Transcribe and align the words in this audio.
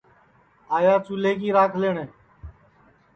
آیا 0.77 0.93
چُولے 1.05 1.31
کی 1.39 1.49
راکھ 1.57 1.75
لئٹؔے 1.81 2.05